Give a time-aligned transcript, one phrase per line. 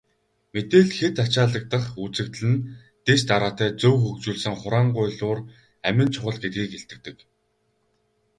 [0.53, 2.61] Мэдээлэл хэт ачаалагдах үзэгдэл нь
[3.05, 5.39] дэс дараатай, зөв хөгжүүлсэн хураангуйлуур
[5.87, 7.17] амин чухал гэдгийг илтгэдэг.